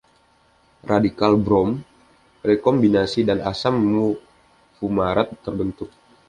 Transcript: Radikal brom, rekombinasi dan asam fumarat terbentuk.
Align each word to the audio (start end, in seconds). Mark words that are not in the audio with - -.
Radikal 0.91 1.33
brom, 1.45 1.69
rekombinasi 2.49 3.21
dan 3.29 3.37
asam 3.51 3.75
fumarat 4.81 5.29
terbentuk. 5.45 5.89